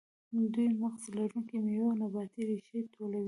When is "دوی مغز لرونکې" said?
0.53-1.57